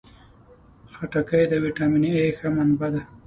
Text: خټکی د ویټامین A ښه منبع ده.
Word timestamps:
خټکی 0.95 1.43
د 1.47 1.53
ویټامین 1.63 2.03
A 2.21 2.25
ښه 2.37 2.47
منبع 2.55 2.89
ده. 2.93 3.01